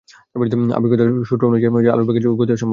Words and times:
আপেক্ষিকতার 0.77 1.09
সূত্র 1.29 1.43
অনুযায়ী 1.47 1.71
আলোর 1.93 2.05
চেয়ে 2.05 2.15
বেশি 2.17 2.27
গতি 2.39 2.51
অসম্ভব। 2.53 2.69